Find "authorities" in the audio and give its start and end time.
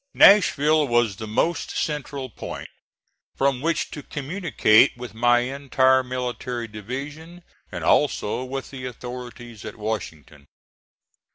8.87-9.63